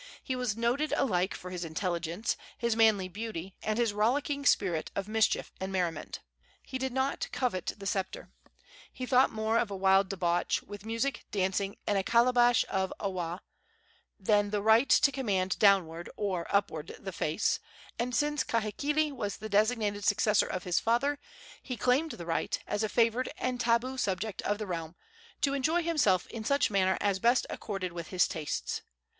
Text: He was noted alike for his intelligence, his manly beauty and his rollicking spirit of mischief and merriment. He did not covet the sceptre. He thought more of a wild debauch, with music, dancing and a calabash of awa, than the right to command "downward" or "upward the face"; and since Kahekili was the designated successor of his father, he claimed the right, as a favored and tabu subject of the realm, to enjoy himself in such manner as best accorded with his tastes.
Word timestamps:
He 0.23 0.35
was 0.35 0.57
noted 0.57 0.93
alike 0.97 1.35
for 1.35 1.51
his 1.51 1.63
intelligence, 1.63 2.35
his 2.57 2.75
manly 2.75 3.07
beauty 3.07 3.53
and 3.61 3.77
his 3.77 3.93
rollicking 3.93 4.47
spirit 4.47 4.89
of 4.95 5.07
mischief 5.07 5.51
and 5.61 5.71
merriment. 5.71 6.21
He 6.63 6.79
did 6.79 6.91
not 6.91 7.27
covet 7.31 7.73
the 7.77 7.85
sceptre. 7.85 8.31
He 8.91 9.05
thought 9.05 9.29
more 9.31 9.59
of 9.59 9.69
a 9.69 9.75
wild 9.75 10.09
debauch, 10.09 10.63
with 10.63 10.87
music, 10.87 11.25
dancing 11.29 11.75
and 11.85 11.99
a 11.99 12.03
calabash 12.03 12.65
of 12.67 12.91
awa, 12.99 13.43
than 14.19 14.49
the 14.49 14.63
right 14.63 14.89
to 14.89 15.11
command 15.11 15.59
"downward" 15.59 16.09
or 16.17 16.47
"upward 16.49 16.95
the 16.99 17.11
face"; 17.11 17.59
and 17.99 18.15
since 18.15 18.43
Kahekili 18.43 19.11
was 19.11 19.37
the 19.37 19.49
designated 19.49 20.03
successor 20.03 20.47
of 20.47 20.63
his 20.63 20.79
father, 20.79 21.19
he 21.61 21.77
claimed 21.77 22.13
the 22.13 22.25
right, 22.25 22.57
as 22.65 22.81
a 22.81 22.89
favored 22.89 23.29
and 23.37 23.59
tabu 23.59 23.97
subject 23.99 24.41
of 24.41 24.57
the 24.57 24.65
realm, 24.65 24.95
to 25.41 25.53
enjoy 25.53 25.83
himself 25.83 26.25
in 26.29 26.43
such 26.43 26.71
manner 26.71 26.97
as 26.99 27.19
best 27.19 27.45
accorded 27.51 27.91
with 27.93 28.07
his 28.07 28.27
tastes. 28.27 28.81